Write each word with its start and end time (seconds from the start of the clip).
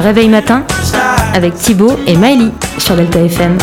réveil 0.00 0.28
matin 0.28 0.64
avec 1.34 1.54
Thibaut 1.54 1.98
et 2.06 2.16
Miley 2.16 2.50
sur 2.78 2.96
Delta 2.96 3.20
FM. 3.20 3.58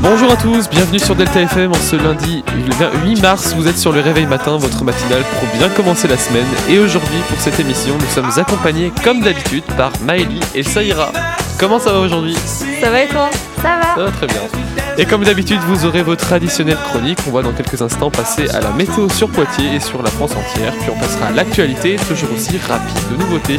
Bonjour 0.00 0.30
à 0.30 0.36
tous, 0.36 0.68
bienvenue 0.68 0.98
sur 0.98 1.16
Delta 1.16 1.40
FM 1.40 1.72
en 1.72 1.74
ce 1.74 1.96
lundi 1.96 2.44
8 3.04 3.22
mars. 3.22 3.54
Vous 3.56 3.66
êtes 3.66 3.78
sur 3.78 3.92
le 3.92 4.00
réveil 4.00 4.26
matin, 4.26 4.56
votre 4.58 4.84
matinale 4.84 5.22
pour 5.40 5.58
bien 5.58 5.68
commencer 5.70 6.08
la 6.08 6.18
semaine. 6.18 6.46
Et 6.68 6.78
aujourd'hui, 6.78 7.18
pour 7.28 7.40
cette 7.40 7.58
émission, 7.58 7.94
nous 7.98 8.10
sommes 8.10 8.30
accompagnés 8.38 8.92
comme 9.02 9.20
d'habitude 9.20 9.64
par 9.76 9.92
Miley 10.02 10.40
et 10.54 10.62
Saïra. 10.62 11.10
Comment 11.58 11.78
ça 11.78 11.92
va 11.92 12.00
aujourd'hui? 12.00 12.36
Ça 12.80 12.90
va 12.90 13.02
et 13.02 13.08
toi? 13.08 13.30
Ça 13.64 13.76
va 13.78 13.94
Ça 13.94 14.04
va 14.04 14.10
très 14.10 14.26
bien. 14.26 14.40
Et 14.98 15.06
comme 15.06 15.24
d'habitude, 15.24 15.58
vous 15.66 15.86
aurez 15.86 16.02
vos 16.02 16.14
traditionnelles 16.16 16.76
chroniques. 16.90 17.18
On 17.26 17.30
va 17.32 17.40
dans 17.42 17.52
quelques 17.52 17.80
instants 17.80 18.10
passer 18.10 18.48
à 18.50 18.60
la 18.60 18.70
météo 18.70 19.08
sur 19.08 19.28
Poitiers 19.30 19.74
et 19.74 19.80
sur 19.80 20.02
la 20.02 20.10
France 20.10 20.32
entière. 20.36 20.72
Puis 20.80 20.90
on 20.94 20.98
passera 21.00 21.26
à 21.28 21.30
l'actualité, 21.30 21.96
toujours 22.06 22.28
aussi 22.34 22.58
rapide 22.58 22.96
de 23.10 23.16
nouveautés. 23.16 23.58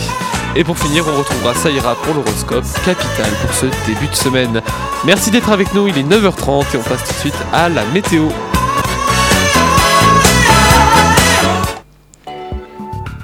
Et 0.56 0.64
pour 0.64 0.78
finir, 0.78 1.04
on 1.12 1.18
retrouvera 1.18 1.54
Saïra 1.56 1.96
pour 2.04 2.14
l'horoscope 2.14 2.64
capital 2.86 3.30
pour 3.42 3.52
ce 3.54 3.66
début 3.88 4.08
de 4.10 4.16
semaine. 4.16 4.62
Merci 5.06 5.32
d'être 5.32 5.50
avec 5.52 5.74
nous, 5.74 5.88
il 5.88 5.98
est 5.98 6.04
9h30 6.04 6.66
et 6.74 6.78
on 6.78 6.84
passe 6.84 7.04
tout 7.08 7.14
de 7.14 7.20
suite 7.20 7.36
à 7.52 7.68
la 7.68 7.84
météo. 7.86 8.28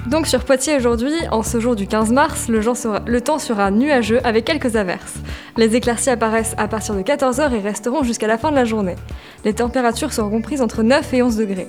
Donc 0.06 0.26
sur 0.26 0.44
Poitiers 0.44 0.76
aujourd'hui, 0.76 1.14
en 1.30 1.42
ce 1.42 1.58
jour 1.58 1.74
du 1.74 1.86
15 1.86 2.10
mars, 2.12 2.48
le, 2.48 2.60
sera- 2.74 3.00
le 3.06 3.20
temps 3.22 3.38
sera 3.38 3.70
nuageux 3.70 4.20
avec 4.24 4.44
quelques 4.44 4.76
averses. 4.76 5.14
Les 5.56 5.76
éclaircies 5.76 6.10
apparaissent 6.10 6.54
à 6.56 6.66
partir 6.66 6.94
de 6.94 7.02
14h 7.02 7.52
et 7.52 7.60
resteront 7.60 8.02
jusqu'à 8.02 8.26
la 8.26 8.38
fin 8.38 8.50
de 8.50 8.56
la 8.56 8.64
journée. 8.64 8.96
Les 9.44 9.52
températures 9.52 10.12
seront 10.12 10.30
comprises 10.30 10.62
entre 10.62 10.82
9 10.82 11.12
et 11.14 11.22
11 11.22 11.36
degrés. 11.36 11.68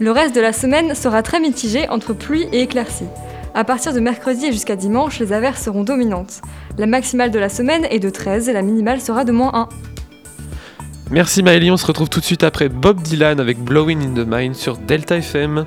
Le 0.00 0.10
reste 0.10 0.34
de 0.34 0.40
la 0.40 0.52
semaine 0.52 0.94
sera 0.94 1.22
très 1.22 1.38
mitigé 1.38 1.88
entre 1.88 2.12
pluie 2.12 2.48
et 2.52 2.62
éclaircies. 2.62 3.08
À 3.54 3.64
partir 3.64 3.92
de 3.92 4.00
mercredi 4.00 4.46
et 4.46 4.52
jusqu'à 4.52 4.76
dimanche, 4.76 5.18
les 5.18 5.32
averses 5.32 5.62
seront 5.62 5.84
dominantes. 5.84 6.40
La 6.78 6.86
maximale 6.86 7.30
de 7.30 7.38
la 7.38 7.48
semaine 7.48 7.86
est 7.90 7.98
de 7.98 8.10
13 8.10 8.48
et 8.48 8.52
la 8.52 8.62
minimale 8.62 9.00
sera 9.00 9.24
de 9.24 9.32
moins 9.32 9.52
1. 9.54 9.68
Merci 11.10 11.42
Maëlie, 11.42 11.70
on 11.72 11.76
se 11.76 11.86
retrouve 11.86 12.08
tout 12.08 12.20
de 12.20 12.24
suite 12.24 12.44
après 12.44 12.68
Bob 12.68 13.02
Dylan 13.02 13.40
avec 13.40 13.58
Blowing 13.58 14.00
in 14.00 14.14
the 14.14 14.26
Mind 14.26 14.54
sur 14.54 14.76
Delta 14.76 15.16
FM. 15.16 15.66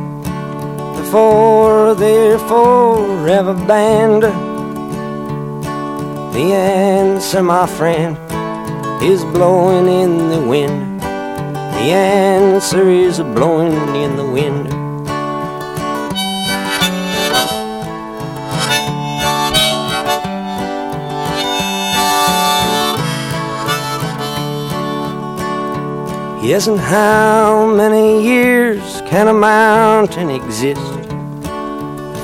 Before 1.11 1.93
they're 1.93 2.39
forever 2.39 3.53
banned. 3.67 4.23
The 6.33 6.53
answer, 6.53 7.43
my 7.43 7.67
friend, 7.67 8.15
is 9.03 9.21
blowing 9.25 9.89
in 9.89 10.29
the 10.29 10.39
wind. 10.39 11.01
The 11.01 11.91
answer 11.91 12.89
is 12.89 13.19
blowing 13.19 13.73
in 13.93 14.15
the 14.15 14.25
wind. 14.25 14.69
Yes, 26.41 26.67
and 26.67 26.79
how 26.79 27.67
many 27.75 28.23
years 28.23 29.01
can 29.07 29.27
a 29.27 29.33
mountain 29.33 30.29
exist 30.29 31.00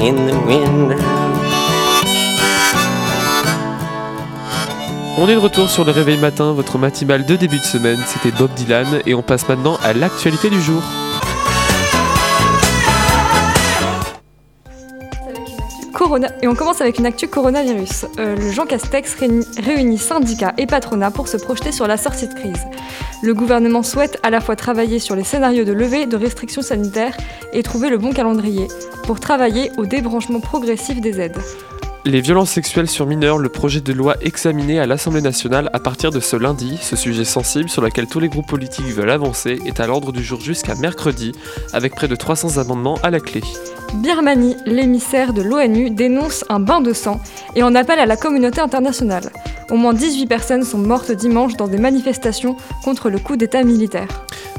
in 0.00 0.14
the 0.26 0.34
wind. 0.46 0.96
On 5.18 5.28
est 5.28 5.34
de 5.34 5.38
retour 5.38 5.68
sur 5.68 5.84
le 5.84 5.92
réveil 5.92 6.16
matin, 6.16 6.52
votre 6.52 6.78
matinale 6.78 7.26
de 7.26 7.36
début 7.36 7.58
de 7.58 7.64
semaine. 7.64 7.98
C'était 8.06 8.34
Bob 8.36 8.50
Dylan 8.54 9.02
et 9.04 9.14
on 9.14 9.22
passe 9.22 9.46
maintenant 9.48 9.76
à 9.82 9.92
l'actualité 9.92 10.48
du 10.48 10.60
jour. 10.60 10.82
Corona. 15.92 16.28
Et 16.40 16.48
on 16.48 16.54
commence 16.54 16.80
avec 16.80 16.98
une 16.98 17.04
actu 17.04 17.28
coronavirus. 17.28 18.06
Euh, 18.18 18.34
le 18.34 18.50
Jean 18.50 18.64
Castex 18.64 19.16
réunit, 19.16 19.44
réunit 19.62 19.98
syndicats 19.98 20.54
et 20.56 20.64
patronats 20.64 21.10
pour 21.10 21.28
se 21.28 21.36
projeter 21.36 21.72
sur 21.72 21.86
la 21.86 21.98
sortie 21.98 22.26
de 22.26 22.32
crise. 22.32 22.64
Le 23.22 23.34
gouvernement 23.34 23.82
souhaite 23.82 24.18
à 24.22 24.30
la 24.30 24.40
fois 24.40 24.56
travailler 24.56 24.98
sur 24.98 25.14
les 25.14 25.24
scénarios 25.24 25.64
de 25.64 25.72
levée 25.72 26.06
de 26.06 26.16
restrictions 26.16 26.62
sanitaires 26.62 27.16
et 27.52 27.62
trouver 27.62 27.90
le 27.90 27.98
bon 27.98 28.12
calendrier 28.12 28.66
pour 29.04 29.20
travailler 29.20 29.70
au 29.76 29.84
débranchement 29.84 30.40
progressif 30.40 31.02
des 31.02 31.20
aides. 31.20 31.38
Les 32.06 32.22
violences 32.22 32.52
sexuelles 32.52 32.88
sur 32.88 33.04
mineurs, 33.04 33.36
le 33.36 33.50
projet 33.50 33.82
de 33.82 33.92
loi 33.92 34.16
examiné 34.22 34.80
à 34.80 34.86
l'Assemblée 34.86 35.20
nationale 35.20 35.68
à 35.74 35.78
partir 35.78 36.10
de 36.10 36.18
ce 36.18 36.34
lundi, 36.34 36.78
ce 36.80 36.96
sujet 36.96 37.26
sensible 37.26 37.68
sur 37.68 37.82
lequel 37.82 38.06
tous 38.06 38.20
les 38.20 38.30
groupes 38.30 38.48
politiques 38.48 38.86
veulent 38.86 39.10
avancer, 39.10 39.58
est 39.66 39.80
à 39.80 39.86
l'ordre 39.86 40.10
du 40.10 40.24
jour 40.24 40.40
jusqu'à 40.40 40.74
mercredi, 40.76 41.32
avec 41.74 41.94
près 41.94 42.08
de 42.08 42.16
300 42.16 42.56
amendements 42.56 42.98
à 43.02 43.10
la 43.10 43.20
clé. 43.20 43.42
Birmanie, 43.96 44.56
l'émissaire 44.64 45.34
de 45.34 45.42
l'ONU, 45.42 45.90
dénonce 45.90 46.42
un 46.48 46.58
bain 46.58 46.80
de 46.80 46.94
sang 46.94 47.20
et 47.54 47.62
en 47.62 47.74
appelle 47.74 47.98
à 47.98 48.06
la 48.06 48.16
communauté 48.16 48.62
internationale. 48.62 49.30
Au 49.70 49.76
moins 49.76 49.92
18 49.92 50.26
personnes 50.26 50.64
sont 50.64 50.78
mortes 50.78 51.12
dimanche 51.12 51.56
dans 51.56 51.68
des 51.68 51.78
manifestations 51.78 52.56
contre 52.82 53.10
le 53.10 53.18
coup 53.18 53.36
d'État 53.36 53.62
militaire. 53.62 54.08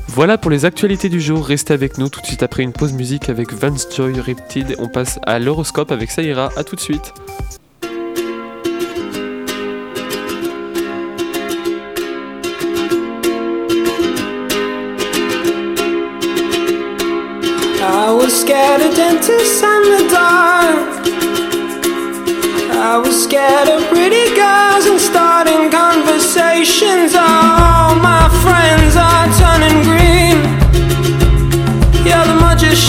Voilà 0.08 0.38
pour 0.38 0.52
les 0.52 0.66
actualités 0.66 1.10
du 1.10 1.22
jour, 1.22 1.46
restez 1.46 1.74
avec 1.74 1.98
nous 1.98 2.10
tout 2.10 2.22
de 2.22 2.26
suite 2.26 2.44
après 2.44 2.64
une 2.64 2.74
pause 2.74 2.94
musique 2.94 3.30
avec 3.30 3.54
Vance 3.54 3.88
Joy 3.96 4.20
Riptide. 4.20 4.76
On 4.80 4.88
passe 4.88 5.20
à 5.26 5.40
l'horoscope 5.40 5.92
avec 5.92 6.12
Saïra, 6.12 6.50
à 6.56 6.64
tout 6.64 6.76
de 6.76 6.82
suite. 6.82 7.14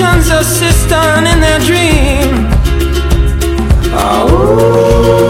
Magician's 0.02 0.30
assistant 0.30 1.26
in 1.26 1.40
their 1.40 1.58
dream. 1.60 2.48
Oh, 3.94 5.22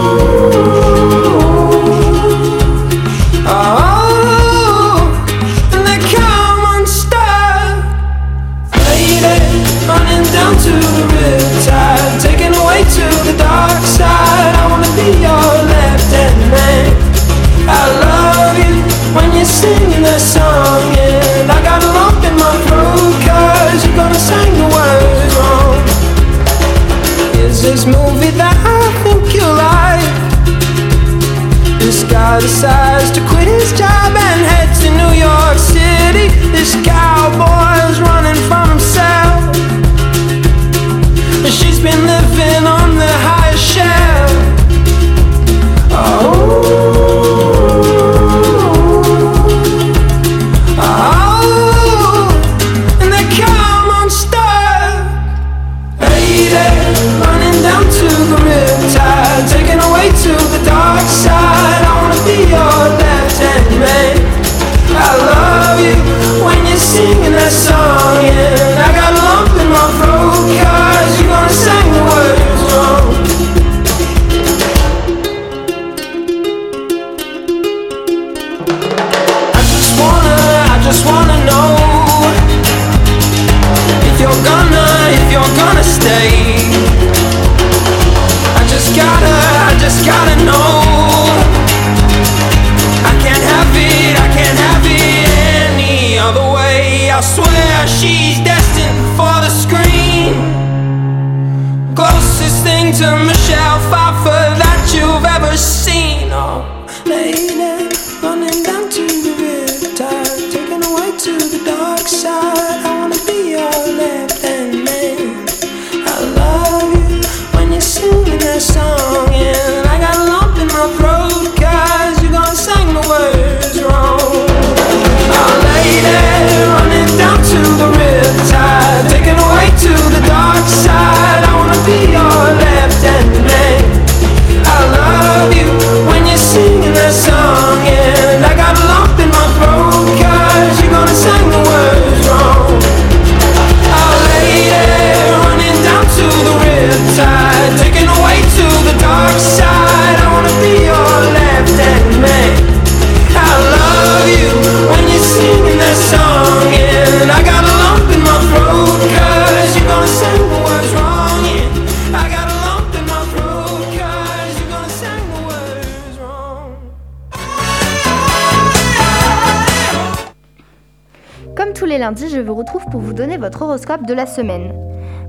Lundis, 172.03 172.27
je 172.27 172.41
vous 172.41 172.53
retrouve 172.53 172.83
pour 172.91 172.99
vous 172.99 173.13
donner 173.13 173.37
votre 173.37 173.61
horoscope 173.61 174.05
de 174.05 174.13
la 174.13 174.25
semaine. 174.25 174.73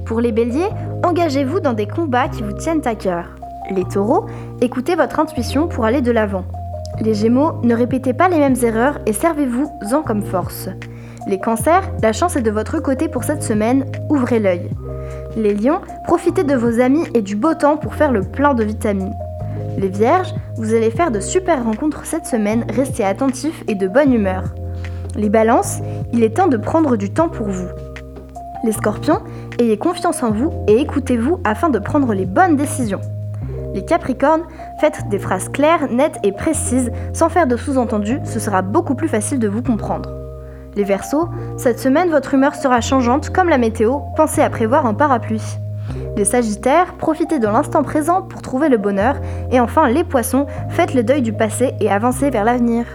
Pour 0.05 0.21
les 0.21 0.32
béliers, 0.32 0.67
engagez-vous 1.05 1.61
dans 1.61 1.73
des 1.73 1.87
combats 1.87 2.26
qui 2.26 2.43
vous 2.43 2.50
tiennent 2.50 2.85
à 2.85 2.97
cœur. 2.97 3.26
Les 3.71 3.85
taureaux, 3.85 4.26
écoutez 4.61 4.97
votre 4.97 5.21
intuition 5.21 5.69
pour 5.69 5.85
aller 5.85 6.00
de 6.00 6.11
l'avant. 6.11 6.44
Les 7.00 7.15
gémeaux, 7.15 7.61
ne 7.62 7.76
répétez 7.76 8.12
pas 8.12 8.29
les 8.29 8.38
mêmes 8.38 8.56
erreurs 8.61 8.99
et 9.06 9.12
servez-vous-en 9.12 10.03
comme 10.03 10.25
force. 10.25 10.69
Les 11.29 11.38
cancers, 11.38 11.88
la 12.03 12.12
chance 12.12 12.35
est 12.35 12.43
de 12.43 12.50
votre 12.50 12.81
côté 12.81 13.07
pour 13.07 13.23
cette 13.23 13.45
semaine, 13.45 13.85
ouvrez 14.09 14.40
l'œil. 14.40 14.69
Les 15.37 15.54
lions, 15.54 15.81
profitez 16.09 16.43
de 16.43 16.57
vos 16.57 16.81
amis 16.81 17.07
et 17.14 17.23
du 17.23 17.37
beau 17.37 17.54
temps 17.54 17.76
pour 17.76 17.95
faire 17.95 18.11
le 18.11 18.23
plein 18.23 18.52
de 18.52 18.64
vitamines. 18.64 19.14
Les 19.78 19.90
vierges, 19.90 20.35
vous 20.57 20.75
allez 20.75 20.90
faire 20.90 21.12
de 21.12 21.21
super 21.21 21.62
rencontres 21.62 22.04
cette 22.04 22.26
semaine, 22.26 22.66
restez 22.69 23.04
attentifs 23.04 23.62
et 23.69 23.76
de 23.76 23.87
bonne 23.87 24.12
humeur. 24.12 24.43
Les 25.16 25.28
balances, 25.28 25.80
il 26.12 26.25
est 26.25 26.37
temps 26.37 26.49
de 26.49 26.56
prendre 26.56 26.97
du 26.97 27.11
temps 27.11 27.28
pour 27.28 27.47
vous. 27.47 27.68
Les 28.64 28.73
scorpions, 28.73 29.21
ayez 29.59 29.76
confiance 29.76 30.23
en 30.23 30.30
vous 30.30 30.50
et 30.66 30.80
écoutez-vous 30.80 31.40
afin 31.44 31.68
de 31.68 31.78
prendre 31.78 32.14
les 32.14 32.26
bonnes 32.26 32.56
décisions. 32.56 33.00
Les 33.75 33.85
capricornes, 33.85 34.42
faites 34.80 35.09
des 35.09 35.18
phrases 35.18 35.49
claires, 35.49 35.90
nettes 35.90 36.18
et 36.23 36.33
précises 36.33 36.90
sans 37.12 37.28
faire 37.28 37.47
de 37.47 37.56
sous-entendus, 37.56 38.21
ce 38.25 38.40
sera 38.40 38.62
beaucoup 38.62 38.94
plus 38.94 39.09
facile 39.09 39.38
de 39.38 39.49
vous 39.49 39.62
comprendre. 39.62 40.11
Les 40.76 40.85
versos, 40.85 41.28
cette 41.56 41.78
semaine 41.78 42.11
votre 42.11 42.35
humeur 42.35 42.54
sera 42.54 42.80
changeante 42.80 43.30
comme 43.30 43.49
la 43.49 43.59
météo, 43.59 43.99
pensez 44.16 44.40
à 44.40 44.50
prévoir 44.50 44.87
un 44.87 44.94
parapluie. 44.94 45.59
Les 46.16 46.25
sagittaires, 46.25 46.94
profitez 46.94 47.38
de 47.38 47.47
l'instant 47.47 47.83
présent 47.83 48.23
pour 48.23 48.42
trouver 48.42 48.68
le 48.68 48.78
bonheur. 48.78 49.16
Et 49.50 49.61
enfin 49.61 49.88
les 49.88 50.04
poissons, 50.04 50.47
faites 50.71 50.94
le 50.94 51.02
deuil 51.02 51.23
du 51.23 51.33
passé 51.33 51.75
et 51.80 51.90
avancez 51.90 52.30
vers 52.30 52.44
l'avenir. 52.44 52.87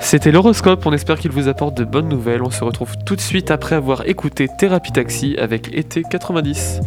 C'était 0.00 0.32
l'horoscope, 0.32 0.84
on 0.86 0.92
espère 0.92 1.18
qu'il 1.18 1.30
vous 1.30 1.46
apporte 1.46 1.76
de 1.76 1.84
bonnes 1.84 2.08
nouvelles. 2.08 2.42
On 2.42 2.50
se 2.50 2.64
retrouve 2.64 2.96
tout 3.04 3.14
de 3.14 3.20
suite 3.20 3.50
après 3.50 3.76
avoir 3.76 4.08
écouté 4.08 4.48
Thérapie 4.58 4.92
Taxi 4.92 5.36
avec 5.38 5.72
été 5.72 6.02
90. 6.02 6.80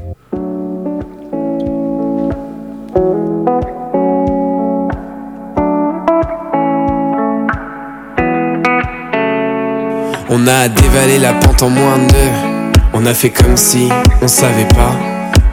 On 10.30 10.48
a 10.48 10.68
dévalé 10.68 11.20
la 11.20 11.34
pente 11.34 11.64
en 11.64 11.70
moins 11.70 12.00
de 12.00 12.12
deux. 12.12 12.80
On 12.94 13.06
a 13.06 13.14
fait 13.14 13.30
comme 13.30 13.56
si 13.56 13.90
on 14.22 14.28
savait 14.28 14.68
pas. 14.70 14.92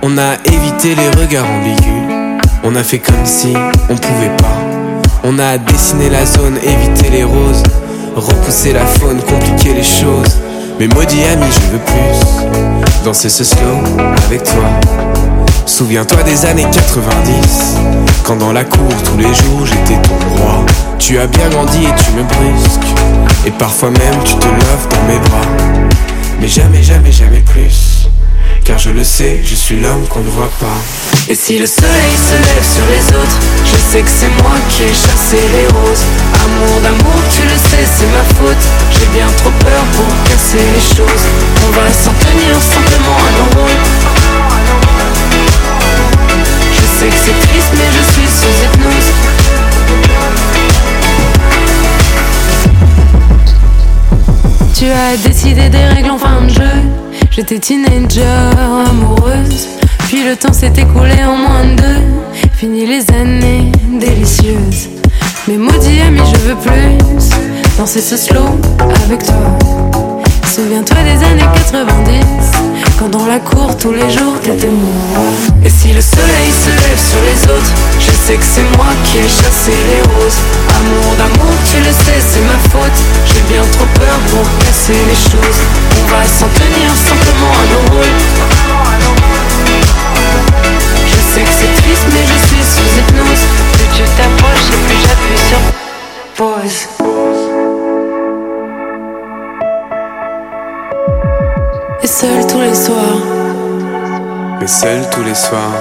On 0.02 0.16
a 0.18 0.34
évité 0.44 0.94
les 0.94 1.08
regards 1.10 1.48
ambigus. 1.48 2.40
On 2.64 2.74
a 2.74 2.82
fait 2.82 2.98
comme 2.98 3.26
si 3.26 3.54
on 3.88 3.96
pouvait 3.96 4.36
pas. 4.38 4.69
On 5.22 5.38
a 5.38 5.58
dessiné 5.58 6.08
la 6.08 6.24
zone, 6.24 6.56
évité 6.62 7.10
les 7.10 7.24
roses. 7.24 7.62
Repousser 8.16 8.72
la 8.72 8.86
faune, 8.86 9.20
compliquer 9.20 9.74
les 9.74 9.82
choses. 9.82 10.38
Mais 10.78 10.88
maudit 10.88 11.22
ami, 11.24 11.44
je 11.52 11.72
veux 11.72 11.78
plus. 11.78 13.04
Danser 13.04 13.28
ce 13.28 13.44
slow 13.44 13.78
avec 14.26 14.42
toi. 14.44 14.64
Souviens-toi 15.66 16.22
des 16.22 16.46
années 16.46 16.66
90 16.72 17.76
Quand 18.24 18.36
dans 18.36 18.52
la 18.52 18.64
cour 18.64 18.88
tous 19.04 19.16
les 19.16 19.32
jours 19.32 19.64
j'étais 19.64 20.00
ton 20.02 20.14
roi 20.36 20.64
Tu 20.98 21.16
as 21.18 21.26
bien 21.26 21.48
grandi 21.48 21.84
et 21.84 21.94
tu 22.02 22.10
me 22.12 22.22
brusques 22.24 22.94
Et 23.46 23.50
parfois 23.52 23.90
même 23.90 24.22
tu 24.24 24.34
te 24.34 24.46
lèves 24.46 24.88
dans 24.90 25.12
mes 25.12 25.18
bras 25.28 25.46
Mais 26.40 26.48
jamais, 26.48 26.82
jamais, 26.82 27.12
jamais 27.12 27.40
plus 27.40 27.99
car 28.70 28.78
je 28.78 28.90
le 28.90 29.02
sais, 29.02 29.40
je 29.42 29.56
suis 29.56 29.80
l'homme 29.80 30.06
qu'on 30.06 30.20
ne 30.20 30.30
voit 30.30 30.52
pas. 30.60 30.78
Et 31.28 31.34
si 31.34 31.58
le 31.58 31.66
soleil 31.66 32.14
se 32.14 32.34
lève 32.34 32.66
sur 32.76 32.86
les 32.86 33.04
autres, 33.18 33.38
je 33.64 33.76
sais 33.90 34.00
que 34.00 34.08
c'est 34.08 34.30
moi 34.42 34.54
qui 34.68 34.84
ai 34.84 34.94
chassé 34.94 35.38
les 35.56 35.66
roses. 35.74 36.04
Amour 36.44 36.80
d'amour, 36.80 37.20
tu 37.34 37.42
le 37.42 37.56
sais, 37.58 37.82
c'est 37.82 38.06
ma 38.14 38.22
faute. 38.38 38.64
J'ai 38.92 39.06
bien 39.06 39.26
trop 39.38 39.50
peur 39.58 39.82
pour 39.96 40.06
casser 40.22 40.62
les 40.76 40.86
choses. 40.94 41.24
On 41.66 41.70
va 41.72 41.90
s'en 41.90 42.14
tenir 42.22 42.54
simplement 42.62 43.18
à 43.18 43.30
nos 43.38 43.48
rôles. 43.58 43.82
Je 46.70 46.84
sais 46.96 47.08
que 47.08 47.20
c'est 47.24 47.38
triste, 47.48 47.72
mais 47.74 47.90
je 47.90 48.02
suis 48.12 48.28
sous 48.38 48.54
hypnose. 48.62 49.10
Tu 54.78 54.86
as 54.86 55.16
décidé 55.28 55.68
des 55.68 55.84
règles 55.86 56.10
en 56.10 56.18
fin 56.18 56.40
de 56.42 56.48
jeu. 56.50 56.59
J'étais 57.40 57.58
teenager, 57.58 58.20
amoureuse. 58.86 59.66
Puis 60.08 60.24
le 60.24 60.36
temps 60.36 60.52
s'est 60.52 60.74
écoulé 60.76 61.24
en 61.24 61.36
moins 61.38 61.64
de 61.64 61.80
deux. 61.80 62.02
Fini 62.52 62.86
les 62.86 63.10
années 63.14 63.72
délicieuses. 63.98 64.90
Mais 65.48 65.56
maudit 65.56 66.02
ami, 66.06 66.20
je 66.34 66.38
veux 66.40 66.54
plus 66.56 66.98
danser 67.78 68.02
ce 68.02 68.18
slow 68.18 68.44
avec 69.06 69.24
toi. 69.24 69.58
Souviens-toi 70.54 70.98
des 71.02 71.24
années 71.24 71.48
90 71.54 72.26
Quand 72.98 73.08
dans 73.08 73.24
la 73.24 73.38
cour 73.38 73.74
tous 73.78 73.92
les 73.92 74.10
jours 74.10 74.38
t'étais 74.42 74.66
moi 74.66 75.22
Et 75.64 75.70
si 75.70 75.94
le 75.94 76.00
soleil 76.02 76.50
se 76.50 76.68
lève 76.68 76.98
sur 76.98 77.20
les 77.22 77.44
autres 77.44 77.74
Je 78.00 78.10
sais 78.30 78.36
que 78.36 78.44
c'est 78.44 78.76
moi 78.76 78.86
qui 79.04 79.18
ai 79.18 79.28
chassé 79.28 79.72
les 79.90 80.02
roses. 80.14 80.40
Amour 80.76 81.16
d'amour 81.18 81.54
tu 81.64 81.78
le 81.78 81.90
sais 81.90 82.20
c'est 82.20 82.44
ma 82.46 82.58
faute. 82.70 82.98
J'ai 83.26 83.42
bien 83.52 83.62
trop 83.72 83.86
peur 83.98 84.18
pour 84.30 84.44
casser 84.64 84.94
les 85.10 85.20
choses. 85.30 85.60
On 85.98 86.04
va 86.10 86.22
s'en 86.24 86.46
tenir 86.60 86.90
simplement 86.94 87.52
à 87.60 87.64
nos 87.72 87.82
rôles. 87.90 88.20
Je 91.06 91.18
sais 91.32 91.42
que 91.42 91.54
c'est 91.58 91.82
triste 91.82 92.06
mais 92.12 92.24
je 92.32 92.38
suis 92.46 92.64
sous 92.72 92.90
hypnose. 92.98 93.44
Plus 93.72 93.88
tu 93.96 94.02
t'approches 94.16 94.68
et 94.74 94.80
plus 94.86 95.00
j'appuie 95.02 95.42
sur 95.48 95.60
pause. 96.36 96.80
Et 102.02 102.06
seul 102.06 102.46
tous 102.46 102.60
les 102.60 102.74
soirs, 102.74 103.20
Mais 104.60 104.66
seul 104.66 105.08
tous 105.10 105.22
les 105.22 105.34
soirs, 105.34 105.74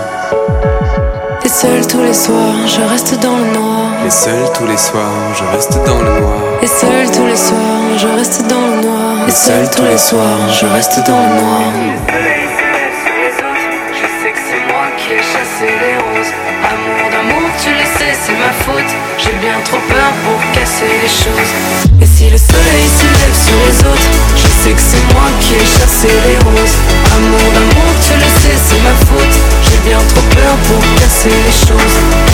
et 1.44 1.50
seul 1.50 1.88
tous 1.88 2.02
les 2.02 2.14
soirs, 2.14 2.68
je 2.68 2.82
reste 2.82 3.20
dans 3.20 3.36
le 3.38 3.46
noir. 3.54 3.88
et 4.06 4.10
seul 4.10 4.52
tous 4.54 4.66
les 4.66 4.78
soirs, 4.78 5.34
je 5.34 5.44
reste 5.56 5.74
dans 5.86 5.98
le 5.98 6.20
noir. 6.20 6.38
Et 6.62 6.68
seul 6.68 7.12
tous 7.12 7.26
les 7.26 7.36
soirs, 7.38 7.98
je 7.98 8.08
reste 8.08 8.48
dans 8.48 8.68
le 8.68 8.82
noir. 8.82 9.28
Et 9.28 9.32
seul 9.32 9.70
tous 9.70 9.84
les 9.84 9.98
soirs, 9.98 10.50
je 10.50 10.66
reste 10.66 11.00
dans 11.08 11.22
le 11.22 11.42
noir. 11.42 11.62
Je 13.94 14.08
sais 14.24 14.32
que 14.32 14.40
c'est 14.50 14.64
moi 14.72 14.86
qui 14.98 15.14
ai 15.14 15.18
chassé 15.20 15.68
les 15.68 15.96
roses. 15.98 16.34
Amour 16.72 17.10
d'amour, 17.12 17.50
tu 17.64 17.70
le 17.72 17.86
sais, 17.98 18.14
c'est 18.22 18.38
ma 18.38 18.52
faute. 18.66 18.92
J'ai 19.18 19.34
bien 19.40 19.60
trop 19.64 19.82
peur 19.88 20.12
pour 20.26 20.40
casser 20.54 20.92
les 21.04 21.10
choses. 21.10 21.52
Et 22.02 22.06
si 22.06 22.30
le 22.30 22.38
soleil 22.38 22.88
se 23.00 23.08
lève 23.20 23.38
sur 23.48 23.60
les 23.68 23.80
autres, 23.92 24.12
je 24.36 24.48
sais 24.62 24.72
que 24.72 24.82
c'est 24.82 25.06
moi 25.14 25.28
qui 25.40 25.56
ai 25.56 25.66
chassé 25.66 26.08
les 26.28 26.38
roses. 26.48 26.78
Amour 27.16 27.48
J'ai 30.20 30.28
bien 30.28 30.58
trop 30.66 30.80
peur 30.80 31.80
pour 31.88 32.29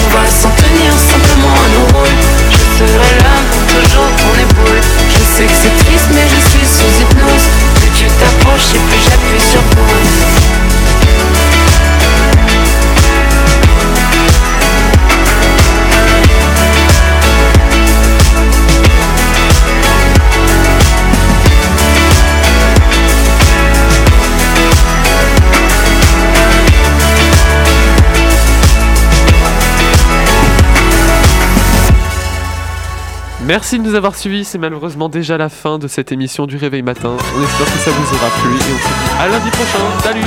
Merci 33.48 33.78
de 33.78 33.84
nous 33.84 33.94
avoir 33.94 34.16
suivis, 34.16 34.44
c'est 34.44 34.58
malheureusement 34.58 35.08
déjà 35.08 35.38
la 35.38 35.50
fin 35.50 35.78
de 35.78 35.88
cette 35.88 36.12
émission 36.12 36.48
du 36.48 36.58
Réveil 36.58 36.82
Matin. 36.82 37.16
On 37.38 37.44
espère 37.44 37.66
que 37.68 37.80
ça 37.80 37.92
vous 37.92 38.16
aura 38.16 38.30
plu 38.42 38.50
et 38.50 38.74
on 38.74 38.80
se 38.80 38.88
dit 38.88 39.22
à 39.22 39.28
lundi 39.28 39.50
prochain. 39.52 40.02
Salut 40.02 40.26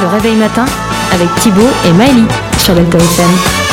Le 0.00 0.06
réveil 0.08 0.34
matin 0.34 0.66
avec 1.12 1.32
Thibaut 1.36 1.70
et 1.86 1.92
Maëlie 1.92 2.26
sur 2.58 2.74
Delta 2.74 2.98
FM. 2.98 3.67